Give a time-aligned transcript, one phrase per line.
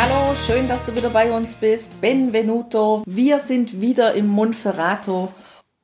[0.00, 2.00] Hallo, schön, dass du wieder bei uns bist.
[2.00, 3.02] Benvenuto.
[3.04, 5.34] Wir sind wieder im Monferrato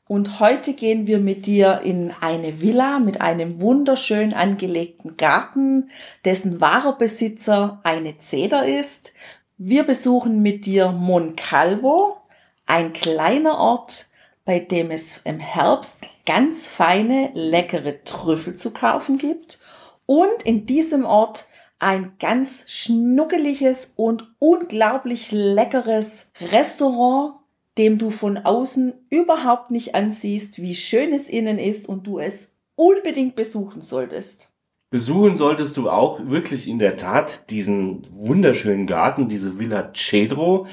[0.06, 5.90] und heute gehen wir mit dir in eine Villa mit einem wunderschön angelegten Garten,
[6.24, 9.12] dessen wahrer Besitzer eine Zeder ist.
[9.58, 12.18] Wir besuchen mit dir Moncalvo,
[12.66, 14.06] ein kleiner Ort,
[14.44, 19.58] bei dem es im Herbst ganz feine, leckere Trüffel zu kaufen gibt.
[20.06, 21.46] Und in diesem Ort
[21.84, 27.38] ein ganz schnuckeliges und unglaublich leckeres Restaurant,
[27.76, 32.56] dem du von außen überhaupt nicht ansiehst, wie schön es innen ist und du es
[32.74, 34.48] unbedingt besuchen solltest.
[34.88, 40.66] Besuchen solltest du auch wirklich in der Tat diesen wunderschönen Garten, diese Villa Cedro.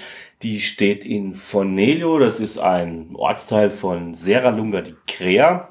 [0.44, 5.70] Die steht in Fornelio, das ist ein Ortsteil von Serralunga di Crea.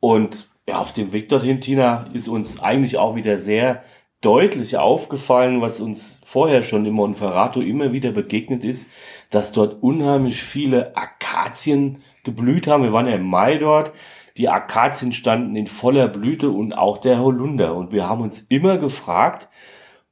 [0.00, 3.82] Und ja, auf dem Weg dorthin, Tina, ist uns eigentlich auch wieder sehr
[4.22, 8.86] deutlich aufgefallen, was uns vorher schon im Monferrato immer wieder begegnet ist,
[9.30, 12.84] dass dort unheimlich viele Akazien geblüht haben.
[12.84, 13.92] Wir waren ja im Mai dort.
[14.38, 17.74] Die Akazien standen in voller Blüte und auch der Holunder.
[17.74, 19.48] Und wir haben uns immer gefragt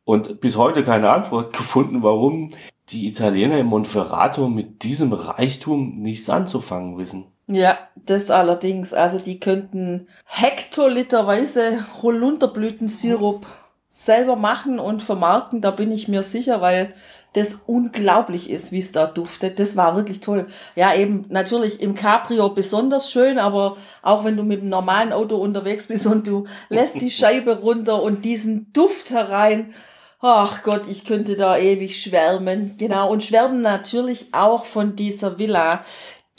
[0.05, 2.51] und bis heute keine Antwort gefunden, warum
[2.91, 7.27] die Italiener im Monferrato mit diesem Reichtum nichts anzufangen wissen.
[7.47, 8.93] Ja, das allerdings.
[8.93, 13.47] Also die könnten hektoliterweise Holunderblütensirup
[13.91, 16.95] selber machen und vermarkten, da bin ich mir sicher, weil
[17.33, 19.61] das unglaublich ist, wie es da duftet.
[19.61, 20.47] Das war wirklich toll.
[20.75, 25.37] Ja, eben natürlich im Cabrio besonders schön, aber auch wenn du mit einem normalen Auto
[25.37, 29.75] unterwegs bist und du lässt die Scheibe runter und diesen Duft herein.
[30.21, 32.75] Ach Gott, ich könnte da ewig schwärmen.
[32.79, 33.11] Genau.
[33.11, 35.85] Und schwärmen natürlich auch von dieser Villa.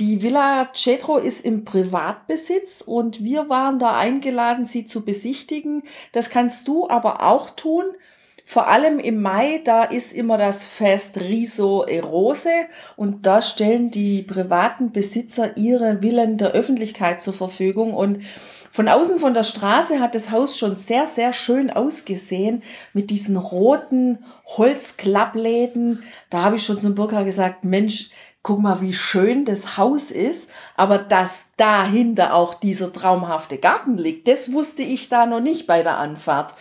[0.02, 5.84] Die Villa Cetro ist im Privatbesitz und wir waren da eingeladen, sie zu besichtigen.
[6.12, 7.86] Das kannst du aber auch tun.
[8.44, 12.50] Vor allem im Mai, da ist immer das Fest Riso e Rose
[12.96, 18.24] und da stellen die privaten Besitzer ihre Villen der Öffentlichkeit zur Verfügung und
[18.74, 22.64] von außen von der Straße hat das Haus schon sehr, sehr schön ausgesehen
[22.94, 26.02] mit diesen roten Holzklappläden.
[26.30, 28.12] Da habe ich schon zum Burka gesagt, Mensch,
[28.44, 34.28] guck mal, wie schön das Haus ist, aber dass dahinter auch dieser traumhafte Garten liegt,
[34.28, 36.56] das wusste ich da noch nicht bei der Anfahrt.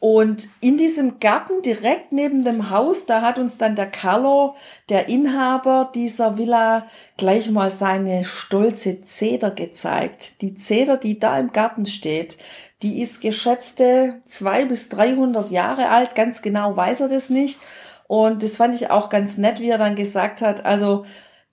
[0.00, 4.56] Und in diesem Garten direkt neben dem Haus, da hat uns dann der Carlo,
[4.88, 10.42] der Inhaber dieser Villa, gleich mal seine stolze Zeder gezeigt.
[10.42, 12.36] Die Zeder, die da im Garten steht,
[12.82, 16.16] die ist geschätzte zwei bis dreihundert Jahre alt.
[16.16, 17.60] Ganz genau weiß er das nicht.
[18.06, 21.04] Und das fand ich auch ganz nett, wie er dann gesagt hat, also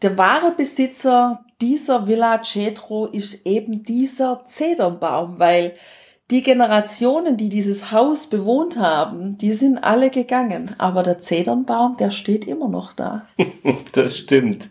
[0.01, 5.73] der wahre Besitzer dieser Villa Cetro ist eben dieser Zedernbaum, weil
[6.31, 10.75] die Generationen, die dieses Haus bewohnt haben, die sind alle gegangen.
[10.77, 13.25] Aber der Zedernbaum, der steht immer noch da.
[13.93, 14.69] das stimmt.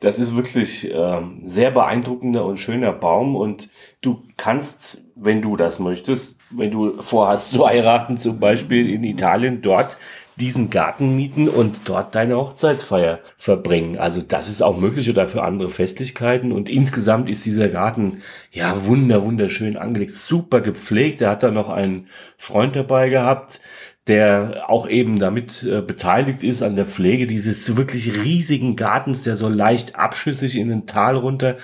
[0.00, 3.68] Das ist wirklich ähm, sehr beeindruckender und schöner Baum und
[4.00, 9.60] du kannst, wenn du das möchtest, wenn du vorhast zu heiraten, zum Beispiel in Italien,
[9.60, 9.98] dort
[10.38, 13.98] diesen Garten mieten und dort deine Hochzeitsfeier verbringen.
[13.98, 16.52] Also das ist auch möglich oder für andere Festlichkeiten.
[16.52, 18.22] Und insgesamt ist dieser Garten
[18.52, 21.20] ja wunder, wunderschön angelegt, super gepflegt.
[21.20, 23.60] Er hat da noch einen Freund dabei gehabt,
[24.08, 29.36] der auch eben damit äh, beteiligt ist an der Pflege dieses wirklich riesigen Gartens, der
[29.36, 31.56] so leicht abschüssig in den Tal runter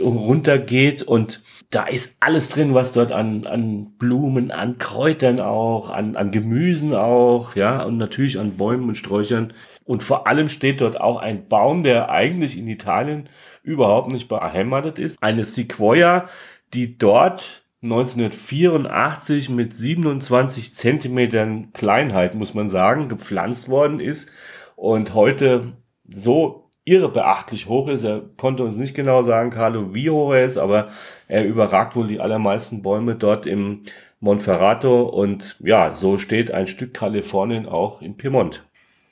[0.00, 5.90] runter geht und da ist alles drin, was dort an, an Blumen, an Kräutern auch,
[5.90, 9.52] an, an Gemüsen auch, ja, und natürlich an Bäumen und Sträuchern.
[9.84, 13.28] Und vor allem steht dort auch ein Baum, der eigentlich in Italien
[13.62, 15.20] überhaupt nicht beheimatet ist.
[15.20, 16.26] Eine Sequoia,
[16.72, 24.30] die dort 1984 mit 27 Zentimetern Kleinheit, muss man sagen, gepflanzt worden ist
[24.76, 25.74] und heute
[26.08, 28.04] so irre beachtlich hoch ist.
[28.04, 30.88] Er konnte uns nicht genau sagen, Carlo, wie hoch er ist, aber
[31.28, 33.82] er überragt wohl die allermeisten Bäume dort im
[34.20, 38.64] Monferrato und ja, so steht ein Stück Kalifornien auch in Piemont.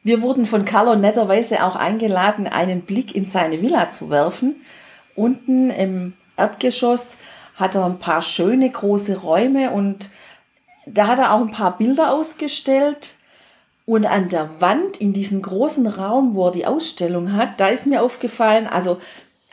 [0.02, 4.56] Wir wurden von Carlo netterweise auch eingeladen, einen Blick in seine Villa zu werfen.
[5.14, 7.16] Unten im Erdgeschoss
[7.54, 10.10] hat er ein paar schöne große Räume und
[10.86, 13.16] da hat er auch ein paar Bilder ausgestellt
[13.86, 17.86] Und an der Wand in diesem großen Raum, wo er die Ausstellung hat, da ist
[17.86, 18.98] mir aufgefallen, also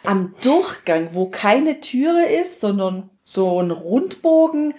[0.06, 4.74] am Durchgang, wo keine Türe ist, sondern so ein Rundbogen,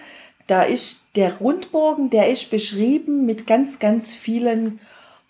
[0.47, 4.81] da ist der Rundbogen, der ist beschrieben mit ganz, ganz vielen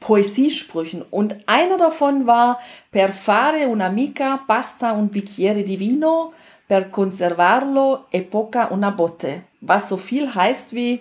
[0.01, 1.03] Poesiesprüchen.
[1.11, 2.61] Und einer davon war
[2.91, 6.33] Per fare un'amica basta un bicchiere di vino,
[6.69, 9.43] per conservarlo e poca una botte.
[9.61, 11.01] Was so viel heißt wie,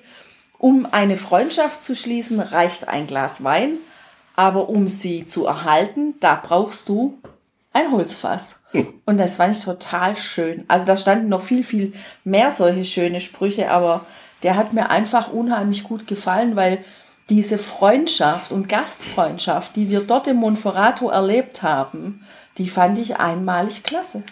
[0.58, 3.78] um eine Freundschaft zu schließen, reicht ein Glas Wein,
[4.36, 7.20] aber um sie zu erhalten, da brauchst du
[7.74, 8.56] ein Holzfass.
[8.72, 8.88] Hm.
[9.06, 10.66] Und das fand ich total schön.
[10.68, 11.94] Also da standen noch viel, viel
[12.24, 14.06] mehr solche schöne Sprüche, aber
[14.44, 16.84] der hat mir einfach unheimlich gut gefallen, weil
[17.30, 22.26] diese Freundschaft und Gastfreundschaft, die wir dort im Monferrato erlebt haben,
[22.58, 24.24] die fand ich einmalig klasse.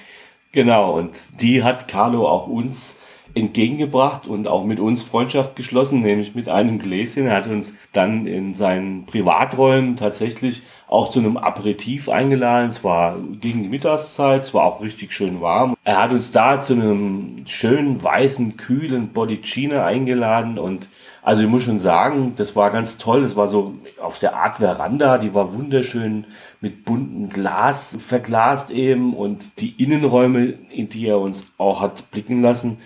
[0.51, 2.97] Genau, und die hat Carlo auch uns
[3.35, 7.27] entgegengebracht und auch mit uns Freundschaft geschlossen, nämlich mit einem Gläschen.
[7.27, 12.69] Er hat uns dann in seinen Privaträumen tatsächlich auch zu einem Aperitif eingeladen.
[12.69, 15.75] Es war gegen die Mittagszeit, es war auch richtig schön warm.
[15.83, 20.89] Er hat uns da zu einem schönen, weißen, kühlen Bollicine eingeladen und
[21.21, 23.21] also ich muss schon sagen, das war ganz toll.
[23.21, 26.25] Das war so auf der Art Veranda, die war wunderschön
[26.59, 32.41] mit bunten Glas verglast eben und die Innenräume, in die er uns auch hat blicken
[32.41, 32.79] lassen,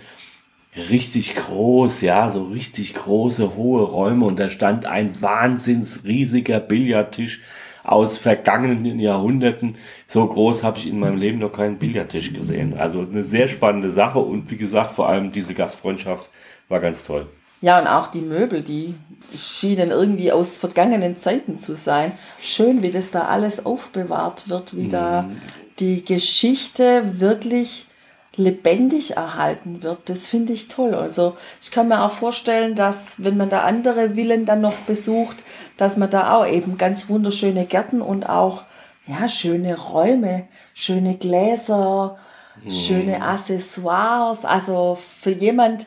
[0.76, 7.40] richtig groß, ja, so richtig große, hohe Räume und da stand ein wahnsinns riesiger Billardtisch
[7.84, 9.76] aus vergangenen Jahrhunderten.
[10.06, 12.76] So groß habe ich in meinem Leben noch keinen Billardtisch gesehen.
[12.76, 16.30] Also eine sehr spannende Sache und wie gesagt, vor allem diese Gastfreundschaft
[16.68, 17.28] war ganz toll.
[17.60, 18.94] Ja, und auch die Möbel, die
[19.34, 22.12] schienen irgendwie aus vergangenen Zeiten zu sein.
[22.40, 25.40] Schön, wie das da alles aufbewahrt wird, wie da mhm.
[25.78, 27.86] die Geschichte wirklich
[28.36, 30.08] lebendig erhalten wird.
[30.08, 30.94] Das finde ich toll.
[30.94, 35.44] Also ich kann mir auch vorstellen, dass wenn man da andere Villen dann noch besucht,
[35.76, 38.64] dass man da auch eben ganz wunderschöne Gärten und auch
[39.06, 42.18] ja schöne Räume, schöne Gläser,
[42.62, 42.70] hm.
[42.70, 44.44] schöne Accessoires.
[44.44, 45.86] Also für jemand,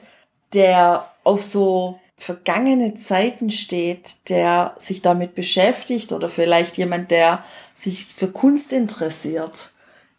[0.53, 7.43] der auf so vergangene Zeiten steht, der sich damit beschäftigt oder vielleicht jemand, der
[7.73, 9.71] sich für Kunst interessiert,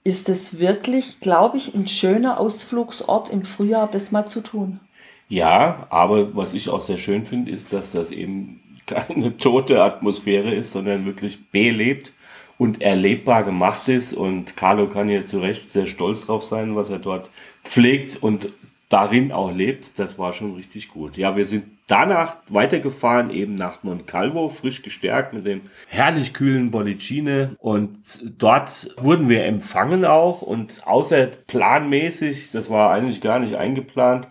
[0.04, 4.80] ist es wirklich, glaube ich, ein schöner Ausflugsort im Frühjahr, das mal zu tun.
[5.28, 10.54] Ja, aber was ich auch sehr schön finde, ist, dass das eben keine tote Atmosphäre
[10.54, 12.12] ist, sondern wirklich belebt
[12.56, 14.12] und erlebbar gemacht ist.
[14.12, 17.30] Und Carlo kann hier zu Recht sehr stolz drauf sein, was er dort
[17.62, 18.48] pflegt und
[18.88, 19.98] darin auch lebt.
[19.98, 21.16] Das war schon richtig gut.
[21.16, 27.56] Ja, wir sind danach weitergefahren eben nach Moncalvo, frisch gestärkt mit dem herrlich kühlen Bollicine
[27.58, 27.98] und
[28.38, 34.28] dort wurden wir empfangen auch und außer planmäßig, das war eigentlich gar nicht eingeplant,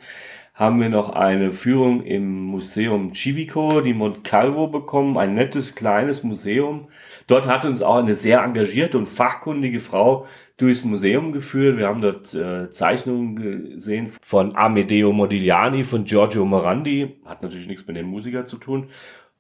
[0.54, 6.88] haben wir noch eine Führung im Museum Civico, die Moncalvo bekommen, ein nettes kleines Museum.
[7.27, 10.25] Dort hat uns auch eine sehr engagierte und fachkundige Frau
[10.56, 11.77] durchs Museum geführt.
[11.77, 17.85] Wir haben dort äh, Zeichnungen gesehen von Amedeo Modigliani, von Giorgio Morandi, hat natürlich nichts
[17.85, 18.88] mit dem Musiker zu tun,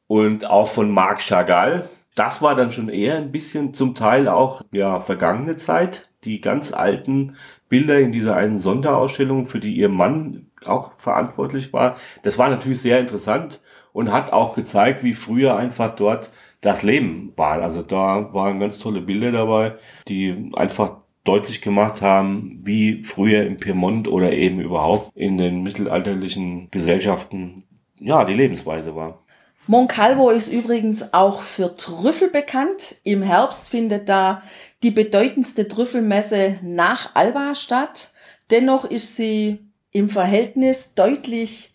[0.07, 1.89] und auch von Marc Chagall.
[2.15, 6.09] Das war dann schon eher ein bisschen zum Teil auch ja vergangene Zeit.
[6.23, 7.35] Die ganz alten
[7.69, 11.95] Bilder in dieser einen Sonderausstellung, für die ihr Mann auch verantwortlich war.
[12.23, 13.61] Das war natürlich sehr interessant
[13.93, 16.31] und hat auch gezeigt, wie früher einfach dort
[16.61, 17.61] das Leben war.
[17.61, 19.75] Also da waren ganz tolle Bilder dabei,
[20.07, 26.69] die einfach deutlich gemacht haben, wie früher im Piemont oder eben überhaupt in den mittelalterlichen
[26.71, 27.63] Gesellschaften
[27.99, 29.23] ja die Lebensweise war.
[29.69, 32.95] Moncalvo ist übrigens auch für Trüffel bekannt.
[33.03, 34.41] Im Herbst findet da
[34.81, 38.11] die bedeutendste Trüffelmesse nach Alba statt.
[38.49, 39.59] Dennoch ist sie
[39.91, 41.73] im Verhältnis deutlich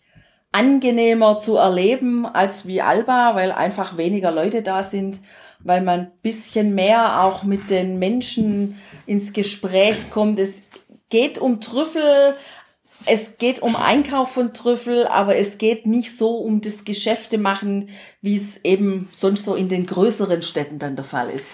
[0.53, 5.19] angenehmer zu erleben als wie Alba, weil einfach weniger Leute da sind,
[5.59, 10.39] weil man ein bisschen mehr auch mit den Menschen ins Gespräch kommt.
[10.39, 10.69] Es
[11.09, 12.35] geht um Trüffel,
[13.05, 17.89] es geht um Einkauf von Trüffel, aber es geht nicht so um das Geschäfte machen,
[18.21, 21.49] wie es eben sonst so in den größeren Städten dann der Fall ist.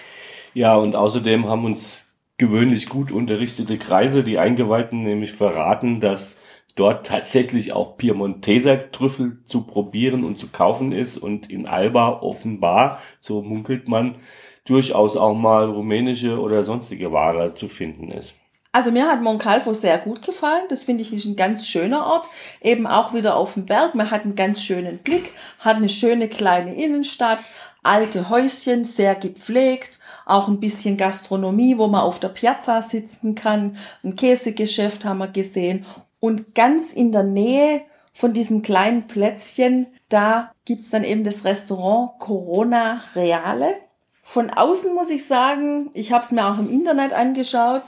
[0.52, 6.36] Ja, und außerdem haben uns gewöhnlich gut unterrichtete Kreise, die Eingeweihten, nämlich verraten, dass
[6.80, 13.02] dort tatsächlich auch Piemonteser Trüffel zu probieren und zu kaufen ist und in Alba offenbar,
[13.20, 14.16] so munkelt man,
[14.64, 18.34] durchaus auch mal rumänische oder sonstige Ware zu finden ist.
[18.72, 20.64] Also mir hat Moncalvo sehr gut gefallen.
[20.68, 22.30] Das finde ich ist ein ganz schöner Ort.
[22.62, 23.94] Eben auch wieder auf dem Berg.
[23.94, 27.40] Man hat einen ganz schönen Blick, hat eine schöne kleine Innenstadt,
[27.82, 33.76] alte Häuschen, sehr gepflegt, auch ein bisschen Gastronomie, wo man auf der Piazza sitzen kann.
[34.04, 35.84] Ein Käsegeschäft haben wir gesehen
[36.20, 42.18] und ganz in der Nähe von diesem kleinen Plätzchen Da gibt's dann eben das Restaurant
[42.18, 43.74] Corona Reale.
[44.22, 47.84] Von außen muss ich sagen, ich habe es mir auch im Internet angeschaut,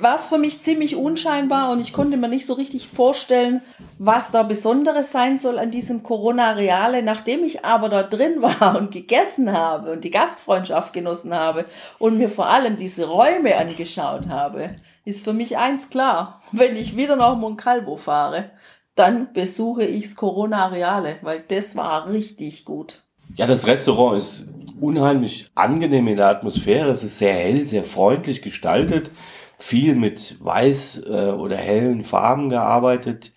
[0.00, 3.60] war es für mich ziemlich unscheinbar und ich konnte mir nicht so richtig vorstellen,
[3.98, 7.02] was da Besonderes sein soll an diesem Corona Reale.
[7.02, 11.66] Nachdem ich aber da drin war und gegessen habe und die Gastfreundschaft genossen habe
[11.98, 16.40] und mir vor allem diese Räume angeschaut habe, ist für mich eins klar.
[16.52, 18.50] Wenn ich wieder nach Moncalvo fahre,
[18.94, 23.02] dann besuche ichs Corona Reale, weil das war richtig gut.
[23.36, 24.44] Ja, das Restaurant ist
[24.80, 26.90] unheimlich angenehm in der Atmosphäre.
[26.90, 29.10] Es ist sehr hell, sehr freundlich gestaltet
[29.58, 33.32] viel mit weiß äh, oder hellen Farben gearbeitet.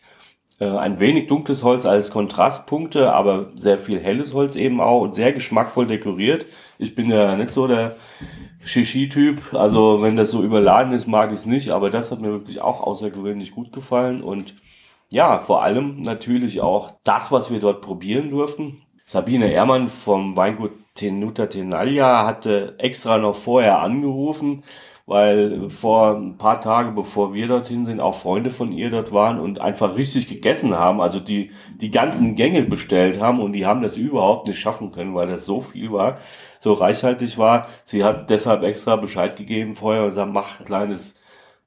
[0.59, 5.13] Äh, ein wenig dunkles Holz als Kontrastpunkte, aber sehr viel helles Holz eben auch und
[5.13, 6.45] sehr geschmackvoll dekoriert.
[6.79, 7.95] Ich bin ja nicht so der
[8.61, 12.31] Shishi-Typ, also wenn das so überladen ist, mag ich es nicht, aber das hat mir
[12.31, 14.55] wirklich auch außergewöhnlich gut gefallen und
[15.09, 18.81] ja, vor allem natürlich auch das, was wir dort probieren durften.
[19.05, 24.63] Sabine Ehrmann vom Weingut Tenuta Tenaglia hatte extra noch vorher angerufen
[25.07, 29.39] weil vor ein paar Tage, bevor wir dorthin sind, auch Freunde von ihr dort waren
[29.39, 33.81] und einfach richtig gegessen haben, also die, die ganzen Gänge bestellt haben und die haben
[33.81, 36.17] das überhaupt nicht schaffen können, weil das so viel war,
[36.59, 37.69] so reichhaltig war.
[37.85, 41.13] Sie hat deshalb extra Bescheid gegeben vorher und gesagt, mach ein kleines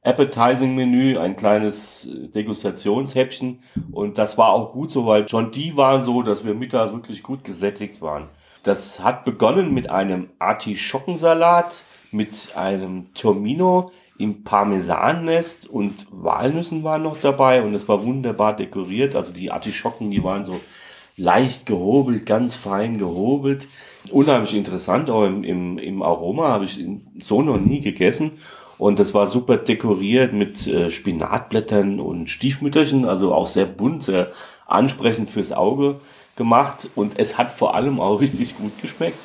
[0.03, 6.21] Appetizing-Menü, ein kleines Degustationshäppchen und das war auch gut so, weil schon die war so,
[6.21, 8.29] dass wir mittags wirklich gut gesättigt waren.
[8.65, 17.19] Das hat begonnen mit einem Artischockensalat, mit einem Tomino im Parmesannest und Walnüssen waren noch
[17.21, 19.17] dabei und es war wunderbar dekoriert.
[19.17, 20.61] Also die Artischocken, die waren so
[21.17, 23.67] leicht gehobelt, ganz fein gehobelt.
[24.11, 26.85] Unheimlich interessant, auch im, im, im Aroma habe ich
[27.23, 28.33] so noch nie gegessen.
[28.79, 34.33] Und das war super dekoriert mit äh, Spinatblättern und Stiefmütterchen, also auch sehr bunt, sehr
[34.67, 36.00] ansprechend fürs Auge
[36.37, 36.88] gemacht.
[36.95, 39.19] Und es hat vor allem auch richtig gut geschmeckt.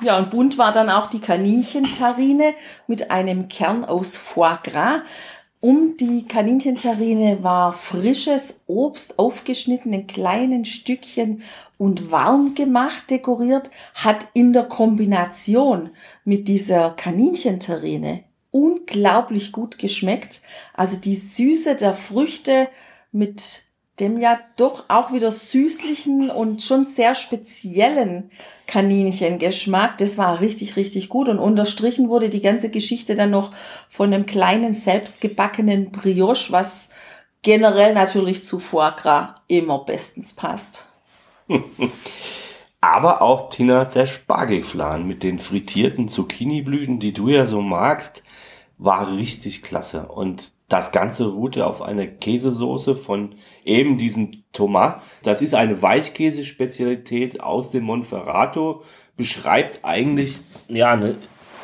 [0.00, 2.54] Ja, und bunt war dann auch die Kaninchentarine
[2.86, 5.02] mit einem Kern aus Foie Gras.
[5.60, 11.42] Um die Kaninchentarine war frisches Obst aufgeschnitten in kleinen Stückchen
[11.78, 15.90] und warm gemacht dekoriert, hat in der Kombination
[16.24, 20.42] mit dieser Kaninchentarine unglaublich gut geschmeckt.
[20.74, 22.68] Also die Süße der Früchte
[23.10, 23.64] mit
[24.00, 28.30] dem ja doch auch wieder süßlichen und schon sehr speziellen
[28.66, 29.98] Kaninchengeschmack.
[29.98, 31.28] Das war richtig, richtig gut.
[31.28, 33.52] Und unterstrichen wurde die ganze Geschichte dann noch
[33.88, 36.90] von einem kleinen selbstgebackenen Brioche, was
[37.42, 40.88] generell natürlich zu Foie Gras immer bestens passt.
[42.80, 48.22] Aber auch Tina der Spargelflan mit den frittierten Zucchiniblüten, die du ja so magst,
[48.76, 50.06] war richtig klasse.
[50.06, 55.02] Und das Ganze ruhte auf einer Käsesoße von eben diesem Thomas.
[55.22, 58.82] Das ist eine Weichkäsespezialität aus dem Monferrato.
[59.16, 61.16] Beschreibt eigentlich, ja, eine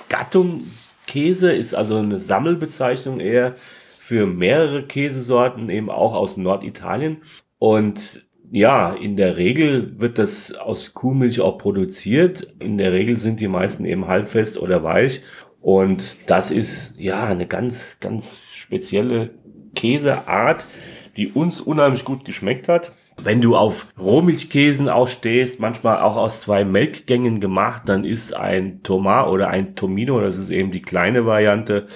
[0.09, 0.65] Gattung
[1.07, 3.57] Käse, ist also eine Sammelbezeichnung eher
[3.99, 7.23] für mehrere Käsesorten, eben auch aus Norditalien.
[7.59, 12.53] Und ja, in der Regel wird das aus Kuhmilch auch produziert.
[12.59, 15.23] In der Regel sind die meisten eben halbfest oder weich.
[15.61, 19.31] Und das ist ja eine ganz, ganz spezielle
[19.75, 20.65] Käseart,
[21.17, 22.93] die uns unheimlich gut geschmeckt hat.
[23.23, 28.83] Wenn du auf Rohmilchkäsen auch stehst, manchmal auch aus zwei Melkgängen gemacht, dann ist ein
[28.83, 31.87] Tomar oder ein Tomino, das ist eben die kleine Variante,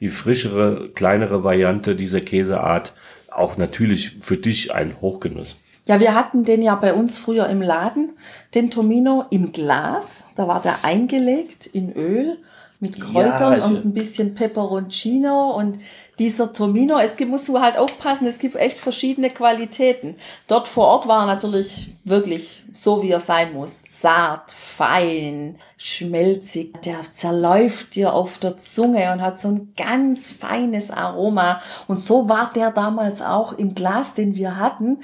[0.00, 2.92] die frischere, kleinere Variante dieser Käseart,
[3.30, 5.56] auch natürlich für dich ein Hochgenuss.
[5.86, 8.12] Ja, wir hatten den ja bei uns früher im Laden,
[8.54, 10.24] den Tomino im Glas.
[10.34, 12.38] Da war der eingelegt in Öl
[12.84, 15.78] mit Kräutern ja, also und ein bisschen Peperoncino und
[16.18, 16.98] dieser Tomino.
[16.98, 20.16] Es gibt, musst du halt aufpassen, es gibt echt verschiedene Qualitäten.
[20.48, 23.82] Dort vor Ort war er natürlich wirklich so, wie er sein muss.
[23.90, 26.82] Zart, fein, schmelzig.
[26.82, 31.62] Der zerläuft dir auf der Zunge und hat so ein ganz feines Aroma.
[31.88, 34.98] Und so war der damals auch im Glas, den wir hatten.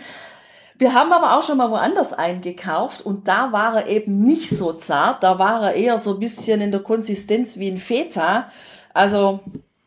[0.80, 4.72] Wir haben aber auch schon mal woanders eingekauft und da war er eben nicht so
[4.72, 5.22] zart.
[5.22, 8.50] Da war er eher so ein bisschen in der Konsistenz wie ein Feta.
[8.94, 9.40] Also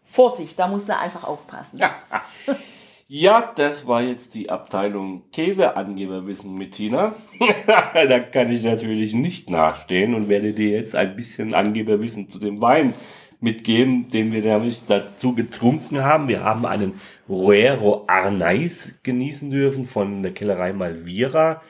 [0.03, 1.79] Vorsicht, da musst du einfach aufpassen.
[3.07, 7.15] Ja, das war jetzt die Abteilung Käseangeberwissen mit Tina.
[7.67, 12.61] da kann ich natürlich nicht nachstehen und werde dir jetzt ein bisschen Angeberwissen zu dem
[12.61, 12.93] Wein
[13.43, 16.27] mitgeben, den wir nämlich dazu getrunken haben.
[16.27, 21.61] Wir haben einen Roero Arnais genießen dürfen von der Kellerei Malvira.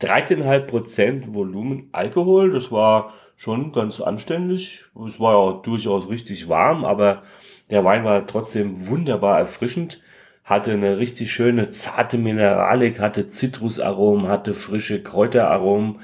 [0.00, 4.84] 13,5% Volumen Alkohol, das war schon ganz anständig.
[5.06, 7.22] Es war ja durchaus richtig warm, aber
[7.70, 10.00] der Wein war trotzdem wunderbar erfrischend
[10.48, 15.96] hatte eine richtig schöne zarte Mineralik, hatte Zitrusaromen, hatte frische Kräuteraromen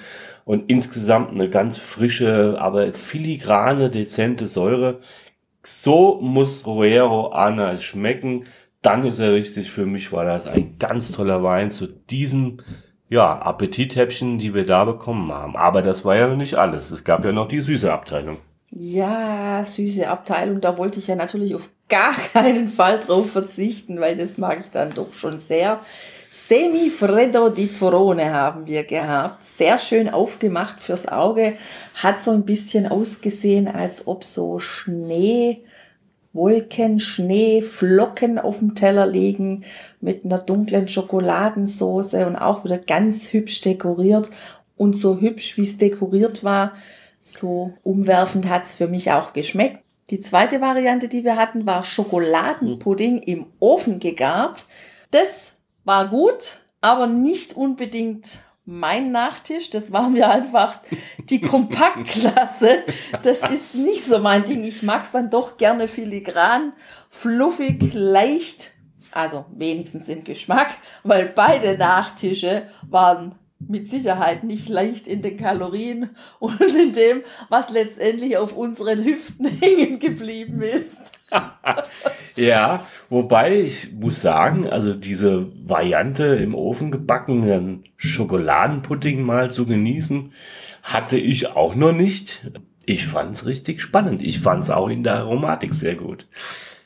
[0.44, 5.00] und insgesamt eine ganz frische, aber filigrane, dezente Säure.
[5.62, 8.44] So muss Roero Ana schmecken.
[8.82, 9.70] Dann ist er richtig.
[9.70, 12.62] Für mich war das ein ganz toller Wein zu diesen
[13.08, 15.56] ja, Appetithäppchen, die wir da bekommen haben.
[15.56, 16.90] Aber das war ja noch nicht alles.
[16.90, 18.38] Es gab ja noch die süße Abteilung.
[18.70, 24.16] Ja, süße Abteilung, da wollte ich ja natürlich auf gar keinen Fall drauf verzichten, weil
[24.16, 25.80] das mag ich dann doch schon sehr.
[26.36, 29.44] Semifreddo di Torone haben wir gehabt.
[29.44, 31.54] Sehr schön aufgemacht fürs Auge.
[31.94, 35.62] Hat so ein bisschen ausgesehen, als ob so Schnee,
[36.32, 39.64] Wolken, Schnee, Flocken auf dem Teller liegen
[40.00, 44.28] mit einer dunklen Schokoladensauce und auch wieder ganz hübsch dekoriert.
[44.76, 46.72] Und so hübsch, wie es dekoriert war,
[47.22, 49.78] so umwerfend hat's für mich auch geschmeckt.
[50.10, 54.66] Die zweite Variante, die wir hatten, war Schokoladenpudding im Ofen gegart.
[55.12, 55.53] Das
[55.84, 59.70] war gut, aber nicht unbedingt mein Nachtisch.
[59.70, 60.80] Das war mir einfach
[61.18, 62.82] die Kompaktklasse.
[63.22, 64.64] Das ist nicht so mein Ding.
[64.64, 66.72] Ich mag's dann doch gerne filigran,
[67.10, 68.72] fluffig, leicht.
[69.12, 73.38] Also wenigstens im Geschmack, weil beide Nachtische waren
[73.68, 79.47] mit Sicherheit nicht leicht in den Kalorien und in dem, was letztendlich auf unseren Hüften
[79.61, 81.12] hängen geblieben ist.
[82.37, 90.33] ja, wobei ich muss sagen, also diese Variante im Ofen gebackenen Schokoladenpudding mal zu genießen,
[90.83, 92.50] hatte ich auch noch nicht.
[92.87, 94.23] Ich fand's richtig spannend.
[94.23, 96.26] Ich fand's auch in der Aromatik sehr gut.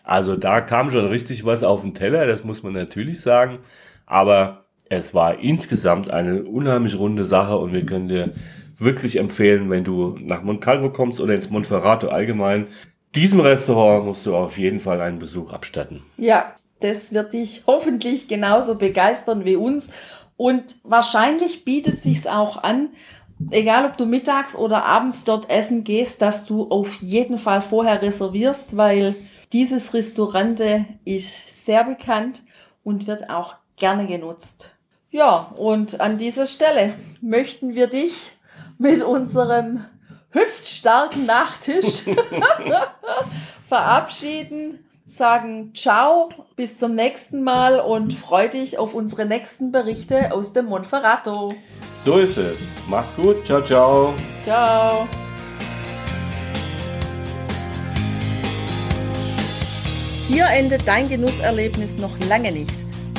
[0.05, 3.59] Also da kam schon richtig was auf den Teller, das muss man natürlich sagen.
[4.07, 8.33] Aber es war insgesamt eine unheimlich runde Sache und wir können dir
[8.77, 12.69] wirklich empfehlen, wenn du nach Moncalvo kommst oder ins Monferrato allgemein,
[13.15, 16.03] diesem Restaurant musst du auf jeden Fall einen Besuch abstatten.
[16.17, 19.91] Ja, das wird dich hoffentlich genauso begeistern wie uns
[20.37, 22.91] und wahrscheinlich bietet sich's auch an,
[23.51, 28.01] egal ob du mittags oder abends dort essen gehst, dass du auf jeden Fall vorher
[28.01, 29.17] reservierst, weil
[29.53, 32.43] dieses Restaurante ist sehr bekannt
[32.85, 34.78] und wird auch gerne genutzt.
[35.11, 36.93] Ja, und an dieser Stelle
[37.23, 38.33] möchten wir dich
[38.77, 39.87] mit unserem
[40.31, 42.05] hüftstarken Nachtisch
[43.67, 50.53] verabschieden, sagen ciao, bis zum nächsten Mal und freu dich auf unsere nächsten Berichte aus
[50.53, 51.55] dem Monferrato.
[52.05, 52.77] So ist es.
[52.87, 53.47] Mach's gut.
[53.47, 54.15] Ciao, ciao.
[54.43, 55.09] Ciao.
[60.29, 62.88] Hier endet dein Genusserlebnis noch lange nicht.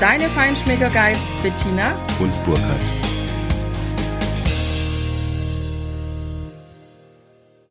[0.00, 0.94] Deine Feinschmecker
[1.42, 2.97] Bettina und Burkhard.